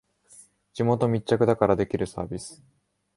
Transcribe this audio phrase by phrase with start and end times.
[0.73, 2.63] 地元密着だからできるサービス